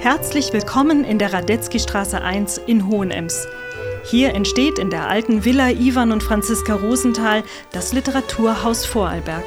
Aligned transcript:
Herzlich 0.00 0.52
willkommen 0.52 1.04
in 1.04 1.18
der 1.18 1.32
Radetzky-Straße 1.32 2.22
1 2.22 2.58
in 2.66 2.88
Hohenems. 2.88 3.46
Hier 4.04 4.34
entsteht 4.34 4.78
in 4.78 4.88
der 4.88 5.08
alten 5.08 5.44
Villa 5.44 5.68
Ivan 5.70 6.10
und 6.10 6.22
Franziska 6.22 6.74
Rosenthal 6.74 7.42
das 7.72 7.92
Literaturhaus 7.92 8.86
Vorarlberg. 8.86 9.44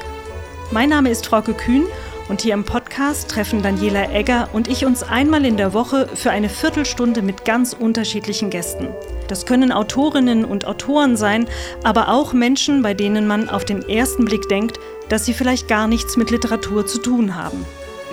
Mein 0.70 0.90
Name 0.90 1.10
ist 1.10 1.26
Frauke 1.26 1.54
Kühn 1.54 1.86
und 2.28 2.40
hier 2.40 2.54
im 2.54 2.64
Podcast 2.64 3.30
treffen 3.30 3.62
Daniela 3.62 4.12
Egger 4.12 4.48
und 4.52 4.68
ich 4.68 4.86
uns 4.86 5.02
einmal 5.02 5.44
in 5.44 5.56
der 5.56 5.72
Woche 5.72 6.08
für 6.14 6.30
eine 6.30 6.48
Viertelstunde 6.48 7.20
mit 7.22 7.44
ganz 7.44 7.72
unterschiedlichen 7.72 8.50
Gästen. 8.50 8.88
Das 9.28 9.46
können 9.46 9.72
Autorinnen 9.72 10.44
und 10.44 10.66
Autoren 10.66 11.16
sein, 11.16 11.46
aber 11.82 12.08
auch 12.08 12.32
Menschen, 12.32 12.82
bei 12.82 12.94
denen 12.94 13.26
man 13.26 13.48
auf 13.48 13.64
den 13.64 13.88
ersten 13.88 14.24
Blick 14.24 14.48
denkt, 14.48 14.78
dass 15.08 15.24
sie 15.24 15.34
vielleicht 15.34 15.68
gar 15.68 15.86
nichts 15.86 16.16
mit 16.16 16.30
Literatur 16.30 16.86
zu 16.86 16.98
tun 16.98 17.34
haben. 17.34 17.64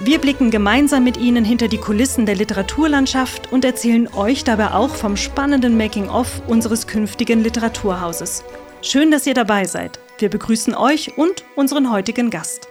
Wir 0.04 0.20
blicken 0.20 0.50
gemeinsam 0.50 1.04
mit 1.04 1.18
Ihnen 1.18 1.46
hinter 1.46 1.68
die 1.68 1.78
Kulissen 1.78 2.26
der 2.26 2.36
Literaturlandschaft 2.36 3.52
und 3.52 3.64
erzählen 3.64 4.08
euch 4.16 4.44
dabei 4.44 4.72
auch 4.72 4.96
vom 4.96 5.16
spannenden 5.16 5.78
Making-of 5.78 6.42
unseres 6.48 6.88
künftigen 6.88 7.44
Literaturhauses. 7.44 8.44
Schön, 8.82 9.12
dass 9.12 9.28
ihr 9.28 9.36
dabei 9.36 9.66
seid. 9.66 10.00
Wir 10.18 10.30
begrüßen 10.30 10.74
euch 10.74 11.18
und 11.20 11.46
unseren 11.56 11.92
heutigen 11.92 12.32
Gast. 12.32 12.68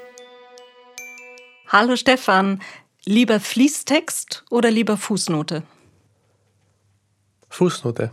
Hallo 1.69 1.95
Stefan, 1.95 2.61
lieber 3.05 3.39
Fließtext 3.39 4.45
oder 4.51 4.73
lieber 4.73 4.97
Fußnote? 4.97 5.63
Fußnote. 7.49 8.11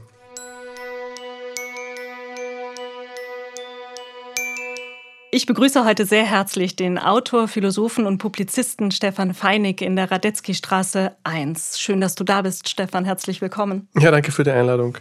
Ich 5.38 5.46
begrüße 5.46 5.86
heute 5.86 6.08
sehr 6.08 6.26
herzlich 6.26 6.76
den 6.76 6.98
Autor, 6.98 7.48
Philosophen 7.48 8.08
und 8.08 8.18
Publizisten 8.18 8.90
Stefan 8.90 9.36
Feinig 9.36 9.84
in 9.84 9.96
der 9.96 10.10
Radetzky-Straße 10.10 11.16
1. 11.24 11.80
Schön, 11.80 12.02
dass 12.02 12.16
du 12.16 12.24
da 12.24 12.42
bist, 12.42 12.68
Stefan. 12.68 13.06
Herzlich 13.06 13.40
willkommen. 13.40 13.88
Ja, 14.00 14.10
danke 14.10 14.32
für 14.32 14.44
die 14.44 14.50
Einladung. 14.50 14.98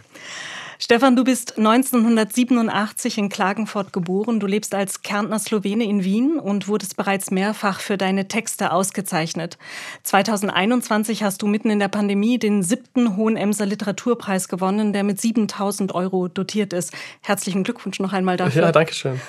Stefan, 0.77 1.15
du 1.15 1.23
bist 1.23 1.57
1987 1.57 3.17
in 3.17 3.29
Klagenfurt 3.29 3.91
geboren. 3.93 4.39
Du 4.39 4.45
lebst 4.45 4.75
als 4.75 5.01
Kärntner 5.01 5.39
Slowene 5.39 5.85
in 5.85 6.03
Wien 6.03 6.37
und 6.37 6.67
wurdest 6.67 6.97
bereits 6.97 7.31
mehrfach 7.31 7.79
für 7.79 7.97
deine 7.97 8.27
Texte 8.27 8.71
ausgezeichnet. 8.71 9.57
2021 10.03 11.23
hast 11.23 11.41
du 11.41 11.47
mitten 11.47 11.71
in 11.71 11.79
der 11.79 11.87
Pandemie 11.87 12.37
den 12.37 12.61
siebten 12.61 13.17
Hohenemser 13.17 13.65
Literaturpreis 13.65 14.49
gewonnen, 14.49 14.93
der 14.93 15.03
mit 15.03 15.19
7000 15.19 15.95
Euro 15.95 16.27
dotiert 16.27 16.73
ist. 16.73 16.93
Herzlichen 17.21 17.63
Glückwunsch 17.63 17.99
noch 17.99 18.13
einmal 18.13 18.37
dafür. 18.37 18.61
Ja, 18.61 18.71
danke 18.71 18.93
schön. 18.93 19.19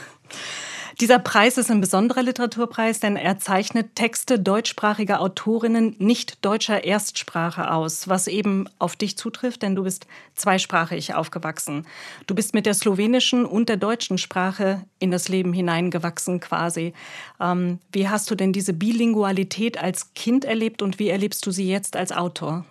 Dieser 1.00 1.20
Preis 1.20 1.58
ist 1.58 1.70
ein 1.70 1.80
besonderer 1.80 2.24
Literaturpreis, 2.24 2.98
denn 2.98 3.14
er 3.14 3.38
zeichnet 3.38 3.94
Texte 3.94 4.40
deutschsprachiger 4.40 5.20
Autorinnen 5.20 5.94
nicht 5.98 6.44
deutscher 6.44 6.82
Erstsprache 6.82 7.70
aus, 7.70 8.08
was 8.08 8.26
eben 8.26 8.68
auf 8.80 8.96
dich 8.96 9.16
zutrifft, 9.16 9.62
denn 9.62 9.76
du 9.76 9.84
bist 9.84 10.08
zweisprachig 10.34 11.14
aufgewachsen. 11.14 11.86
Du 12.26 12.34
bist 12.34 12.52
mit 12.52 12.66
der 12.66 12.74
slowenischen 12.74 13.46
und 13.46 13.68
der 13.68 13.76
deutschen 13.76 14.18
Sprache 14.18 14.82
in 14.98 15.12
das 15.12 15.28
Leben 15.28 15.52
hineingewachsen 15.52 16.40
quasi. 16.40 16.94
Ähm, 17.40 17.78
wie 17.92 18.08
hast 18.08 18.28
du 18.32 18.34
denn 18.34 18.52
diese 18.52 18.72
Bilingualität 18.72 19.80
als 19.80 20.14
Kind 20.14 20.44
erlebt 20.44 20.82
und 20.82 20.98
wie 20.98 21.10
erlebst 21.10 21.46
du 21.46 21.52
sie 21.52 21.70
jetzt 21.70 21.94
als 21.94 22.10
Autor? 22.10 22.64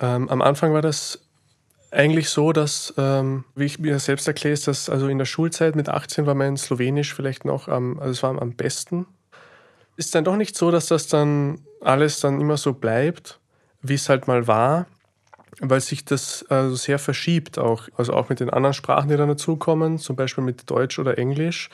Ähm, 0.00 0.28
am 0.28 0.42
Anfang 0.42 0.72
war 0.72 0.82
das 0.82 1.20
eigentlich 1.90 2.28
so, 2.28 2.52
dass, 2.52 2.94
ähm, 2.96 3.44
wie 3.54 3.64
ich 3.64 3.78
mir 3.78 3.98
selbst 3.98 4.28
erkläre, 4.28 4.54
ist, 4.54 4.68
dass 4.68 4.88
also 4.88 5.08
in 5.08 5.18
der 5.18 5.24
Schulzeit 5.24 5.74
mit 5.74 5.88
18 5.88 6.26
war 6.26 6.34
mein 6.34 6.56
Slowenisch 6.56 7.14
vielleicht 7.14 7.44
noch 7.44 7.68
am, 7.68 7.98
also 7.98 8.10
es 8.10 8.22
war 8.22 8.40
am 8.40 8.52
besten. 8.52 9.06
Ist 9.96 10.14
dann 10.14 10.24
doch 10.24 10.36
nicht 10.36 10.56
so, 10.56 10.70
dass 10.70 10.86
das 10.86 11.08
dann 11.08 11.60
alles 11.80 12.20
dann 12.20 12.40
immer 12.40 12.56
so 12.56 12.72
bleibt, 12.72 13.40
wie 13.82 13.94
es 13.94 14.08
halt 14.08 14.28
mal 14.28 14.46
war, 14.46 14.86
weil 15.60 15.80
sich 15.80 16.04
das 16.04 16.44
also 16.48 16.76
sehr 16.76 16.98
verschiebt 16.98 17.58
auch, 17.58 17.88
also 17.96 18.14
auch 18.14 18.28
mit 18.28 18.40
den 18.40 18.50
anderen 18.50 18.74
Sprachen, 18.74 19.08
die 19.08 19.16
dann 19.16 19.28
dazukommen, 19.28 19.98
zum 19.98 20.16
Beispiel 20.16 20.44
mit 20.44 20.70
Deutsch 20.70 20.98
oder 20.98 21.18
Englisch 21.18 21.70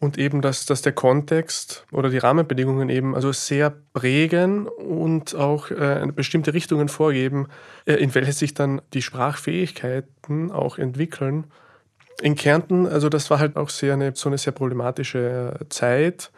und 0.00 0.16
eben, 0.16 0.42
dass, 0.42 0.64
dass 0.64 0.82
der 0.82 0.92
Kontext 0.92 1.84
oder 1.90 2.08
die 2.08 2.18
Rahmenbedingungen 2.18 2.88
eben 2.88 3.14
also 3.14 3.32
sehr 3.32 3.74
prägen 3.92 4.68
und 4.68 5.34
auch 5.34 5.70
äh, 5.70 6.06
bestimmte 6.14 6.54
Richtungen 6.54 6.88
vorgeben, 6.88 7.48
äh, 7.84 7.94
in 7.94 8.14
welche 8.14 8.32
sich 8.32 8.54
dann 8.54 8.80
die 8.94 9.02
Sprachfähigkeiten 9.02 10.52
auch 10.52 10.78
entwickeln. 10.78 11.44
In 12.22 12.36
Kärnten, 12.36 12.86
also 12.86 13.08
das 13.08 13.28
war 13.30 13.40
halt 13.40 13.56
auch 13.56 13.70
sehr 13.70 13.94
eine, 13.94 14.14
so 14.14 14.28
eine 14.28 14.38
sehr 14.38 14.52
problematische 14.52 15.58
Zeit, 15.68 16.30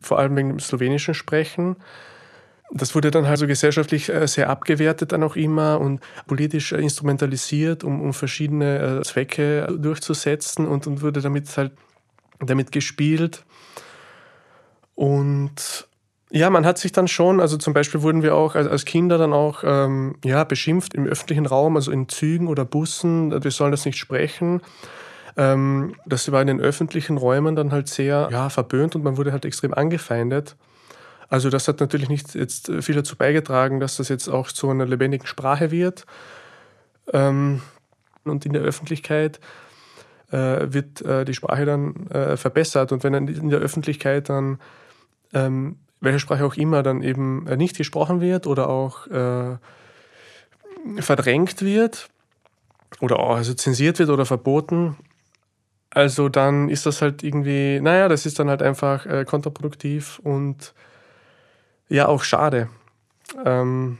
vor 0.00 0.18
allem 0.18 0.36
wegen 0.36 0.48
dem 0.48 0.60
slowenischen 0.60 1.14
Sprechen. 1.14 1.76
Das 2.74 2.94
wurde 2.94 3.10
dann 3.10 3.26
halt 3.26 3.38
so 3.38 3.46
gesellschaftlich 3.46 4.10
äh, 4.10 4.26
sehr 4.26 4.50
abgewertet 4.50 5.12
dann 5.12 5.22
auch 5.22 5.36
immer 5.36 5.80
und 5.80 6.00
politisch 6.26 6.72
instrumentalisiert, 6.72 7.84
um, 7.84 8.02
um 8.02 8.12
verschiedene 8.12 8.98
äh, 9.00 9.02
Zwecke 9.02 9.78
durchzusetzen 9.78 10.66
und, 10.66 10.86
und 10.86 11.00
wurde 11.00 11.22
damit 11.22 11.54
halt 11.56 11.72
damit 12.46 12.72
gespielt. 12.72 13.44
Und 14.94 15.88
ja, 16.30 16.48
man 16.48 16.64
hat 16.64 16.78
sich 16.78 16.92
dann 16.92 17.08
schon, 17.08 17.40
also 17.40 17.56
zum 17.58 17.74
Beispiel 17.74 18.02
wurden 18.02 18.22
wir 18.22 18.34
auch 18.34 18.54
als 18.54 18.84
Kinder 18.84 19.18
dann 19.18 19.32
auch 19.32 19.64
ähm, 19.64 20.16
ja, 20.24 20.44
beschimpft 20.44 20.94
im 20.94 21.06
öffentlichen 21.06 21.44
Raum, 21.44 21.76
also 21.76 21.90
in 21.90 22.08
Zügen 22.08 22.48
oder 22.48 22.64
Bussen, 22.64 23.44
wir 23.44 23.50
sollen 23.50 23.70
das 23.70 23.84
nicht 23.84 23.98
sprechen. 23.98 24.62
Ähm, 25.36 25.94
das 26.06 26.30
war 26.32 26.40
in 26.40 26.46
den 26.46 26.60
öffentlichen 26.60 27.18
Räumen 27.18 27.54
dann 27.54 27.70
halt 27.70 27.88
sehr 27.88 28.28
ja, 28.32 28.48
verböhnt 28.48 28.94
und 28.94 29.04
man 29.04 29.16
wurde 29.16 29.32
halt 29.32 29.44
extrem 29.44 29.74
angefeindet. 29.74 30.56
Also 31.28 31.48
das 31.48 31.68
hat 31.68 31.80
natürlich 31.80 32.08
nicht 32.08 32.34
jetzt 32.34 32.70
viel 32.80 32.94
dazu 32.94 33.16
beigetragen, 33.16 33.80
dass 33.80 33.96
das 33.96 34.08
jetzt 34.08 34.28
auch 34.28 34.52
zu 34.52 34.68
einer 34.70 34.86
lebendigen 34.86 35.26
Sprache 35.26 35.70
wird. 35.70 36.06
Ähm, 37.12 37.62
und 38.24 38.46
in 38.46 38.52
der 38.52 38.62
Öffentlichkeit 38.62 39.40
äh, 40.32 40.72
wird 40.72 41.02
äh, 41.02 41.24
die 41.24 41.34
Sprache 41.34 41.64
dann 41.64 42.06
äh, 42.08 42.36
verbessert. 42.36 42.92
Und 42.92 43.04
wenn 43.04 43.12
dann 43.12 43.28
in 43.28 43.50
der 43.50 43.60
Öffentlichkeit 43.60 44.28
dann, 44.28 44.58
ähm, 45.32 45.76
welche 46.00 46.18
Sprache 46.18 46.44
auch 46.44 46.56
immer, 46.56 46.82
dann 46.82 47.02
eben 47.02 47.46
äh, 47.46 47.56
nicht 47.56 47.76
gesprochen 47.76 48.20
wird 48.20 48.46
oder 48.46 48.68
auch 48.68 49.06
äh, 49.06 49.56
verdrängt 51.00 51.62
wird 51.62 52.08
oder 53.00 53.18
auch 53.18 53.36
also 53.36 53.54
zensiert 53.54 53.98
wird 53.98 54.10
oder 54.10 54.26
verboten, 54.26 54.96
also 55.90 56.30
dann 56.30 56.70
ist 56.70 56.86
das 56.86 57.02
halt 57.02 57.22
irgendwie, 57.22 57.78
naja, 57.80 58.08
das 58.08 58.24
ist 58.24 58.38
dann 58.38 58.48
halt 58.48 58.62
einfach 58.62 59.04
äh, 59.04 59.24
kontraproduktiv 59.26 60.18
und 60.20 60.72
ja 61.88 62.08
auch 62.08 62.22
schade. 62.22 62.70
Ähm, 63.44 63.98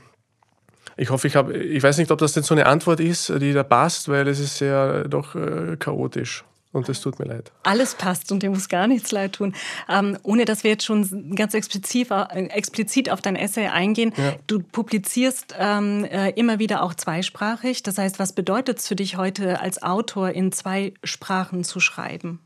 ich 0.97 1.09
hoffe, 1.09 1.27
ich 1.27 1.35
habe, 1.35 1.57
ich 1.57 1.81
weiß 1.81 1.97
nicht, 1.97 2.11
ob 2.11 2.19
das 2.19 2.35
jetzt 2.35 2.47
so 2.47 2.53
eine 2.53 2.65
Antwort 2.65 2.99
ist, 2.99 3.29
die 3.29 3.53
da 3.53 3.63
passt, 3.63 4.09
weil 4.09 4.27
es 4.27 4.39
ist 4.39 4.57
sehr 4.57 5.07
doch 5.07 5.35
äh, 5.35 5.75
chaotisch. 5.77 6.43
Und 6.73 6.89
es 6.89 7.01
tut 7.01 7.19
mir 7.19 7.25
leid. 7.25 7.51
Alles 7.61 7.93
passt 7.93 8.31
und 8.31 8.41
dir 8.41 8.49
muss 8.49 8.67
gar 8.67 8.87
nichts 8.87 9.11
leid 9.11 9.33
tun. 9.33 9.53
Ähm, 9.87 10.17
ohne 10.23 10.43
dass 10.43 10.63
wir 10.63 10.71
jetzt 10.71 10.83
schon 10.83 11.35
ganz 11.35 11.53
explizit, 11.53 12.09
äh, 12.09 12.45
explizit 12.47 13.11
auf 13.11 13.21
dein 13.21 13.35
Essay 13.35 13.67
eingehen. 13.67 14.11
Ja. 14.17 14.33
Du 14.47 14.59
publizierst 14.59 15.53
ähm, 15.59 16.03
äh, 16.05 16.31
immer 16.31 16.57
wieder 16.57 16.81
auch 16.81 16.95
zweisprachig. 16.95 17.83
Das 17.83 17.99
heißt, 17.99 18.17
was 18.17 18.33
bedeutet 18.33 18.79
es 18.79 18.87
für 18.87 18.95
dich 18.95 19.17
heute 19.17 19.61
als 19.61 19.83
Autor 19.83 20.31
in 20.31 20.51
zwei 20.51 20.95
Sprachen 21.03 21.63
zu 21.63 21.79
schreiben? 21.79 22.39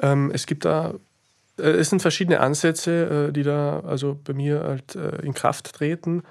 Ähm, 0.00 0.30
es 0.32 0.46
gibt 0.46 0.64
da 0.64 0.90
äh, 0.90 0.98
es 1.56 1.90
sind 1.90 2.02
verschiedene 2.02 2.40
Ansätze, 2.40 3.28
äh, 3.28 3.32
die 3.32 3.42
da 3.42 3.80
also 3.80 4.18
bei 4.22 4.34
mir 4.34 4.62
halt 4.62 4.94
äh, 4.94 5.22
in 5.22 5.34
Kraft 5.34 5.72
treten. 5.74 6.22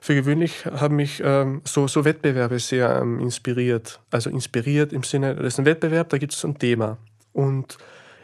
Für 0.00 0.14
gewöhnlich 0.14 0.64
haben 0.64 0.96
mich 0.96 1.20
ähm, 1.22 1.60
so, 1.64 1.86
so 1.86 2.06
Wettbewerbe 2.06 2.58
sehr 2.58 3.00
ähm, 3.00 3.20
inspiriert. 3.20 4.00
Also 4.10 4.30
inspiriert 4.30 4.92
im 4.92 5.02
Sinne, 5.02 5.34
das 5.34 5.46
ist 5.46 5.58
ein 5.58 5.66
Wettbewerb, 5.66 6.08
da 6.08 6.16
gibt 6.16 6.32
es 6.32 6.42
ein 6.44 6.58
Thema. 6.58 6.96
Und 7.32 7.76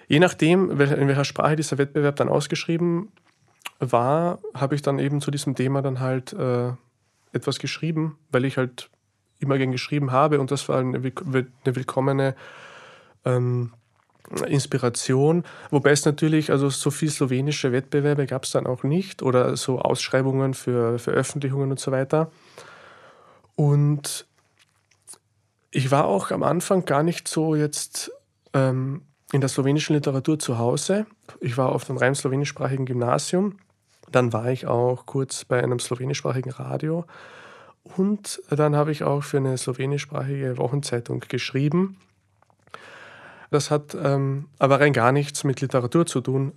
je 0.08 0.18
nachdem, 0.18 0.70
in 0.70 0.78
welcher 0.78 1.24
Sprache 1.24 1.56
dieser 1.56 1.76
Wettbewerb 1.76 2.16
dann 2.16 2.30
ausgeschrieben 2.30 3.12
war, 3.78 4.38
habe 4.54 4.74
ich 4.74 4.80
dann 4.80 4.98
eben 4.98 5.20
zu 5.20 5.30
diesem 5.30 5.54
Thema 5.54 5.82
dann 5.82 6.00
halt 6.00 6.32
äh, 6.32 6.70
etwas 7.32 7.58
geschrieben, 7.58 8.18
weil 8.30 8.46
ich 8.46 8.56
halt 8.56 8.88
immer 9.38 9.58
gern 9.58 9.72
geschrieben 9.72 10.12
habe 10.12 10.40
und 10.40 10.50
das 10.50 10.68
war 10.70 10.78
eine, 10.78 10.96
eine 10.96 11.76
willkommene 11.76 12.34
ähm, 13.26 13.72
Inspiration, 14.46 15.44
wobei 15.70 15.90
es 15.90 16.04
natürlich, 16.04 16.50
also 16.50 16.68
so 16.68 16.90
viel 16.90 17.10
slowenische 17.10 17.72
Wettbewerbe 17.72 18.26
gab 18.26 18.44
es 18.44 18.50
dann 18.50 18.66
auch 18.66 18.82
nicht 18.82 19.22
oder 19.22 19.56
so 19.56 19.78
Ausschreibungen 19.78 20.54
für 20.54 20.98
Veröffentlichungen 20.98 21.70
und 21.70 21.80
so 21.80 21.92
weiter. 21.92 22.30
Und 23.54 24.26
ich 25.70 25.90
war 25.90 26.06
auch 26.06 26.30
am 26.30 26.42
Anfang 26.42 26.84
gar 26.84 27.02
nicht 27.02 27.28
so 27.28 27.54
jetzt 27.54 28.10
ähm, 28.52 29.02
in 29.32 29.40
der 29.40 29.48
slowenischen 29.48 29.94
Literatur 29.94 30.38
zu 30.38 30.58
Hause. 30.58 31.06
Ich 31.40 31.56
war 31.56 31.70
auf 31.70 31.88
einem 31.88 31.98
rein 31.98 32.14
slowenischsprachigen 32.14 32.86
Gymnasium. 32.86 33.58
Dann 34.10 34.32
war 34.32 34.50
ich 34.50 34.66
auch 34.66 35.06
kurz 35.06 35.44
bei 35.44 35.62
einem 35.62 35.78
slowenischsprachigen 35.78 36.52
Radio. 36.52 37.04
Und 37.96 38.42
dann 38.50 38.76
habe 38.76 38.92
ich 38.92 39.04
auch 39.04 39.22
für 39.22 39.36
eine 39.36 39.56
slowenischsprachige 39.56 40.58
Wochenzeitung 40.58 41.20
geschrieben. 41.28 41.98
Das 43.50 43.70
hat 43.70 43.96
ähm, 44.00 44.48
aber 44.58 44.80
rein 44.80 44.92
gar 44.92 45.12
nichts 45.12 45.44
mit 45.44 45.60
Literatur 45.60 46.06
zu 46.06 46.20
tun. 46.20 46.52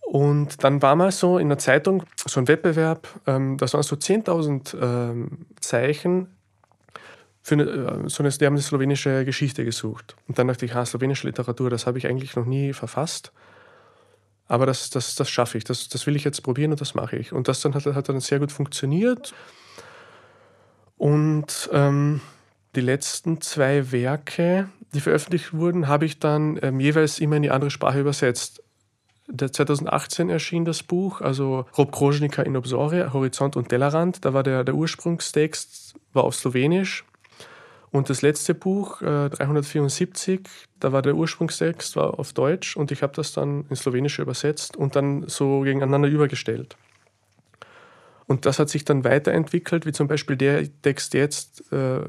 Und 0.00 0.62
dann 0.62 0.82
war 0.82 0.94
mal 0.94 1.10
so 1.10 1.38
in 1.38 1.48
der 1.48 1.58
Zeitung 1.58 2.02
so 2.16 2.40
ein 2.40 2.48
Wettbewerb, 2.48 3.08
ähm, 3.26 3.56
das 3.56 3.72
waren 3.72 3.82
so 3.82 3.96
10.000 3.96 4.76
ähm, 4.80 5.46
Zeichen. 5.60 6.28
Für 7.40 7.54
eine, 7.54 7.62
äh, 7.62 8.08
so 8.08 8.22
eine, 8.22 8.30
die 8.30 8.44
haben 8.44 8.54
eine 8.54 8.62
slowenische 8.62 9.24
Geschichte 9.24 9.64
gesucht. 9.64 10.16
Und 10.28 10.38
dann 10.38 10.48
dachte 10.48 10.66
ich, 10.66 10.74
ha, 10.74 10.84
slowenische 10.84 11.26
Literatur, 11.26 11.70
das 11.70 11.86
habe 11.86 11.98
ich 11.98 12.06
eigentlich 12.06 12.36
noch 12.36 12.44
nie 12.46 12.72
verfasst. 12.72 13.32
Aber 14.48 14.66
das, 14.66 14.90
das, 14.90 15.14
das 15.14 15.30
schaffe 15.30 15.56
ich, 15.56 15.64
das, 15.64 15.88
das 15.88 16.06
will 16.06 16.14
ich 16.14 16.24
jetzt 16.24 16.42
probieren 16.42 16.72
und 16.72 16.80
das 16.80 16.94
mache 16.94 17.16
ich. 17.16 17.32
Und 17.32 17.48
das 17.48 17.60
dann 17.60 17.74
hat, 17.74 17.86
hat 17.86 18.08
dann 18.08 18.20
sehr 18.20 18.38
gut 18.38 18.52
funktioniert. 18.52 19.32
Und 20.98 21.70
ähm, 21.72 22.20
die 22.74 22.80
letzten 22.80 23.40
zwei 23.40 23.92
Werke, 23.92 24.68
die 24.94 25.00
veröffentlicht 25.00 25.54
wurden, 25.54 25.88
habe 25.88 26.04
ich 26.04 26.18
dann 26.18 26.58
ähm, 26.62 26.80
jeweils 26.80 27.18
immer 27.18 27.36
in 27.36 27.42
die 27.42 27.50
andere 27.50 27.70
Sprache 27.70 28.00
übersetzt. 28.00 28.62
Der 29.28 29.52
2018 29.52 30.28
erschien 30.30 30.64
das 30.64 30.82
Buch, 30.82 31.20
also 31.20 31.64
Rob 31.78 31.92
Krožnika 31.92 32.42
in 32.42 32.56
Obsore, 32.56 33.12
Horizont 33.12 33.56
und 33.56 33.68
Tellerrand. 33.68 34.24
Da 34.24 34.34
war 34.34 34.42
der, 34.42 34.64
der 34.64 34.74
Ursprungstext 34.74 35.94
war 36.12 36.24
auf 36.24 36.34
Slowenisch. 36.34 37.04
Und 37.90 38.08
das 38.08 38.22
letzte 38.22 38.54
Buch, 38.54 39.02
äh, 39.02 39.28
374, 39.28 40.40
da 40.80 40.92
war 40.92 41.02
der 41.02 41.14
Ursprungstext 41.14 41.94
war 41.96 42.18
auf 42.18 42.32
Deutsch 42.32 42.74
und 42.76 42.90
ich 42.90 43.02
habe 43.02 43.12
das 43.14 43.32
dann 43.32 43.66
ins 43.68 43.80
Slowenische 43.80 44.22
übersetzt 44.22 44.76
und 44.78 44.96
dann 44.96 45.28
so 45.28 45.60
gegeneinander 45.60 46.08
übergestellt. 46.08 46.76
Und 48.26 48.46
das 48.46 48.58
hat 48.58 48.70
sich 48.70 48.86
dann 48.86 49.04
weiterentwickelt, 49.04 49.84
wie 49.84 49.92
zum 49.92 50.08
Beispiel 50.08 50.36
der 50.36 50.66
Text 50.80 51.12
jetzt 51.12 51.70
äh, 51.70 52.00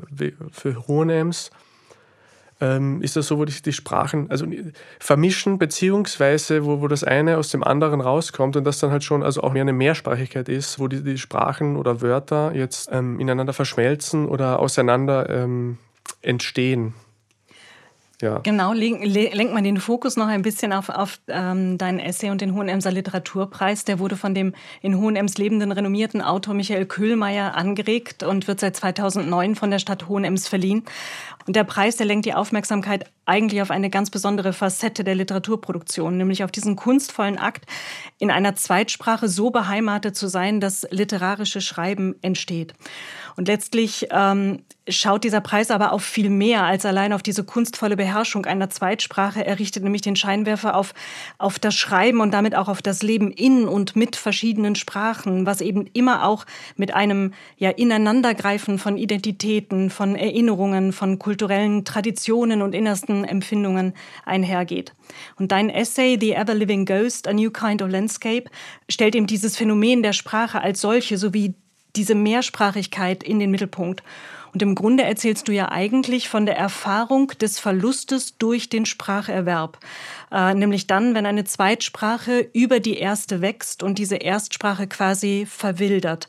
für 0.51 0.87
Hohenems. 0.87 1.51
Ähm, 2.61 3.01
ist 3.01 3.15
das 3.15 3.27
so, 3.27 3.37
wo 3.39 3.45
die, 3.45 3.61
die 3.61 3.73
Sprachen 3.73 4.29
also 4.29 4.45
vermischen, 4.99 5.57
beziehungsweise 5.57 6.65
wo, 6.65 6.81
wo 6.81 6.87
das 6.87 7.03
eine 7.03 7.37
aus 7.37 7.49
dem 7.49 7.63
anderen 7.63 8.01
rauskommt 8.01 8.55
und 8.55 8.63
das 8.63 8.79
dann 8.79 8.91
halt 8.91 9.03
schon 9.03 9.23
also 9.23 9.41
auch 9.41 9.53
mehr 9.53 9.61
eine 9.61 9.73
Mehrsprachigkeit 9.73 10.49
ist, 10.49 10.79
wo 10.79 10.87
die, 10.87 11.03
die 11.03 11.17
Sprachen 11.17 11.75
oder 11.75 12.01
Wörter 12.01 12.53
jetzt 12.53 12.89
ähm, 12.91 13.19
ineinander 13.19 13.53
verschmelzen 13.53 14.27
oder 14.27 14.59
auseinander 14.59 15.29
ähm, 15.29 15.77
entstehen. 16.21 16.93
Ja. 18.23 18.39
Genau, 18.39 18.71
lenkt 18.71 19.53
man 19.53 19.65
den 19.65 19.81
Fokus 19.81 20.15
noch 20.15 20.27
ein 20.27 20.43
bisschen 20.43 20.71
auf, 20.71 20.87
auf 20.87 21.19
ähm, 21.27 21.77
deinen 21.77 21.99
Essay 21.99 22.29
und 22.29 22.39
den 22.39 22.55
Hohenemser 22.55 22.89
Literaturpreis. 22.89 23.83
Der 23.83 23.99
wurde 23.99 24.15
von 24.15 24.33
dem 24.33 24.53
in 24.81 24.97
Hohenems 24.97 25.37
lebenden 25.37 25.73
renommierten 25.73 26.21
Autor 26.21 26.53
Michael 26.53 26.85
Köhlmeier 26.85 27.53
angeregt 27.55 28.23
und 28.23 28.47
wird 28.47 28.61
seit 28.61 28.77
2009 28.77 29.55
von 29.55 29.71
der 29.71 29.79
Stadt 29.79 30.07
Hohenems 30.07 30.47
verliehen. 30.47 30.85
Und 31.45 31.57
der 31.57 31.65
Preis, 31.65 31.97
der 31.97 32.05
lenkt 32.05 32.25
die 32.25 32.33
Aufmerksamkeit 32.33 33.11
eigentlich 33.25 33.61
auf 33.61 33.71
eine 33.71 33.89
ganz 33.89 34.09
besondere 34.09 34.53
Facette 34.53 35.03
der 35.03 35.15
Literaturproduktion, 35.15 36.17
nämlich 36.17 36.43
auf 36.43 36.51
diesen 36.51 36.75
kunstvollen 36.75 37.37
Akt, 37.37 37.65
in 38.19 38.31
einer 38.31 38.55
Zweitsprache 38.55 39.29
so 39.29 39.49
beheimatet 39.49 40.15
zu 40.15 40.27
sein, 40.27 40.59
dass 40.59 40.87
literarische 40.91 41.61
Schreiben 41.61 42.15
entsteht. 42.21 42.73
Und 43.35 43.47
letztlich 43.47 44.07
ähm, 44.11 44.59
schaut 44.87 45.23
dieser 45.23 45.41
Preis 45.41 45.71
aber 45.71 45.91
auf 45.91 46.03
viel 46.03 46.29
mehr 46.29 46.63
als 46.63 46.85
allein 46.85 47.13
auf 47.13 47.23
diese 47.23 47.43
kunstvolle 47.43 47.95
Beherrschung 47.95 48.45
einer 48.45 48.69
Zweitsprache. 48.69 49.45
Er 49.45 49.57
richtet 49.59 49.83
nämlich 49.83 50.01
den 50.01 50.15
Scheinwerfer 50.15 50.75
auf, 50.75 50.93
auf 51.37 51.57
das 51.57 51.73
Schreiben 51.73 52.19
und 52.19 52.31
damit 52.31 52.55
auch 52.55 52.67
auf 52.67 52.81
das 52.81 53.01
Leben 53.01 53.31
in 53.31 53.67
und 53.67 53.95
mit 53.95 54.15
verschiedenen 54.15 54.75
Sprachen, 54.75 55.45
was 55.45 55.61
eben 55.61 55.87
immer 55.93 56.27
auch 56.27 56.45
mit 56.75 56.93
einem 56.93 57.33
ja, 57.57 57.69
Ineinandergreifen 57.69 58.77
von 58.77 58.97
Identitäten, 58.97 59.89
von 59.89 60.15
Erinnerungen, 60.15 60.91
von 60.91 61.17
kulturellen 61.17 61.85
Traditionen 61.85 62.61
und 62.61 62.75
innersten 62.75 63.12
Empfindungen 63.23 63.93
einhergeht. 64.25 64.93
Und 65.37 65.51
dein 65.51 65.69
Essay 65.69 66.17
The 66.19 66.33
Ever 66.33 66.53
Living 66.53 66.85
Ghost, 66.85 67.27
A 67.27 67.33
New 67.33 67.51
Kind 67.51 67.81
of 67.81 67.89
Landscape, 67.89 68.49
stellt 68.89 69.15
eben 69.15 69.27
dieses 69.27 69.55
Phänomen 69.55 70.03
der 70.03 70.13
Sprache 70.13 70.61
als 70.61 70.81
solche 70.81 71.17
sowie 71.17 71.53
diese 71.95 72.15
Mehrsprachigkeit 72.15 73.23
in 73.23 73.39
den 73.39 73.51
Mittelpunkt. 73.51 74.03
Und 74.53 74.61
im 74.61 74.75
Grunde 74.75 75.03
erzählst 75.03 75.47
du 75.47 75.51
ja 75.51 75.71
eigentlich 75.71 76.29
von 76.29 76.45
der 76.45 76.57
Erfahrung 76.57 77.29
des 77.41 77.59
Verlustes 77.59 78.37
durch 78.37 78.69
den 78.69 78.85
Spracherwerb. 78.85 79.79
Äh, 80.31 80.53
nämlich 80.53 80.85
dann, 80.85 81.15
wenn 81.15 81.25
eine 81.25 81.43
Zweitsprache 81.43 82.47
über 82.53 82.79
die 82.79 82.97
erste 82.97 83.41
wächst 83.41 83.81
und 83.81 83.97
diese 83.97 84.17
Erstsprache 84.17 84.87
quasi 84.87 85.47
verwildert. 85.49 86.27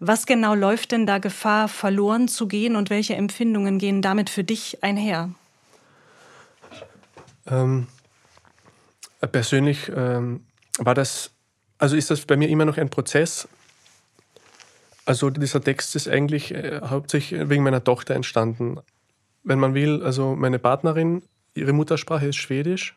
Was 0.00 0.26
genau 0.26 0.54
läuft 0.54 0.92
denn 0.92 1.06
da 1.06 1.18
Gefahr, 1.18 1.68
verloren 1.68 2.28
zu 2.28 2.46
gehen 2.46 2.76
und 2.76 2.90
welche 2.90 3.14
Empfindungen 3.14 3.78
gehen 3.78 4.02
damit 4.02 4.28
für 4.28 4.44
dich 4.44 4.82
einher? 4.82 5.30
Ähm, 7.46 7.86
persönlich 9.20 9.90
ähm, 9.94 10.44
war 10.78 10.94
das, 10.94 11.30
also 11.78 11.96
ist 11.96 12.10
das 12.10 12.26
bei 12.26 12.36
mir 12.36 12.48
immer 12.48 12.64
noch 12.64 12.78
ein 12.78 12.90
Prozess, 12.90 13.48
also 15.04 15.30
dieser 15.30 15.60
Text 15.60 15.96
ist 15.96 16.08
eigentlich 16.08 16.54
äh, 16.54 16.80
hauptsächlich 16.82 17.48
wegen 17.48 17.64
meiner 17.64 17.82
Tochter 17.82 18.14
entstanden. 18.14 18.78
Wenn 19.42 19.58
man 19.58 19.74
will, 19.74 20.04
also 20.04 20.36
meine 20.36 20.60
Partnerin, 20.60 21.22
ihre 21.54 21.72
Muttersprache 21.72 22.28
ist 22.28 22.36
Schwedisch 22.36 22.96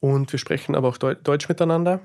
und 0.00 0.32
wir 0.32 0.38
sprechen 0.38 0.74
aber 0.74 0.88
auch 0.88 0.98
Deutsch 0.98 1.48
miteinander. 1.48 2.00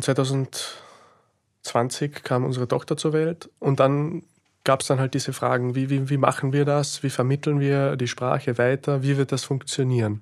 2020 0.00 2.24
kam 2.24 2.44
unsere 2.44 2.66
Tochter 2.66 2.96
zur 2.96 3.12
Welt 3.12 3.48
und 3.60 3.78
dann 3.78 4.24
gab 4.64 4.80
es 4.80 4.88
dann 4.88 4.98
halt 4.98 5.14
diese 5.14 5.32
Fragen, 5.32 5.76
wie, 5.76 5.88
wie, 5.88 6.10
wie 6.10 6.16
machen 6.16 6.52
wir 6.52 6.64
das, 6.64 7.04
wie 7.04 7.10
vermitteln 7.10 7.60
wir 7.60 7.96
die 7.96 8.08
Sprache 8.08 8.58
weiter, 8.58 9.02
wie 9.02 9.16
wird 9.16 9.30
das 9.30 9.44
funktionieren 9.44 10.20